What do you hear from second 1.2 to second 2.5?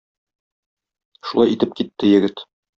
Шулай итеп китте егет.